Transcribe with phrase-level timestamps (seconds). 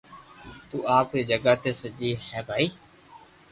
[0.69, 2.67] تو آپ ري جگھ تي سڄي ھي بائي